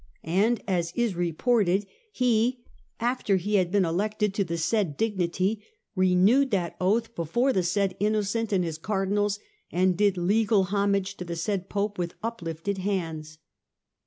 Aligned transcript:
And, 0.23 0.61
as 0.67 0.93
236 0.93 0.95
STUPOR 0.95 0.95
MUNDI 0.95 1.05
is 1.05 1.15
reported, 1.15 1.85
he, 2.11 2.63
after 2.99 3.35
he 3.35 3.55
had 3.57 3.71
been 3.71 3.85
elected 3.85 4.33
to 4.33 4.43
the 4.43 4.57
said 4.57 4.97
dignity, 4.97 5.63
renewed 5.95 6.49
that 6.49 6.75
oath 6.81 7.13
before 7.13 7.53
the 7.53 7.61
said 7.61 7.95
Innocent 7.99 8.51
and 8.51 8.63
his 8.63 8.79
Cardinals 8.79 9.37
and 9.71 9.95
did 9.95 10.17
legal 10.17 10.63
homage 10.63 11.17
to 11.17 11.23
the 11.23 11.35
said 11.35 11.69
Pope 11.69 11.99
with 11.99 12.15
uplifted 12.23 12.79
hands. 12.79 13.37